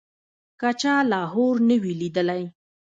[0.59, 2.43] که چا لاهور نه وي لیدلی.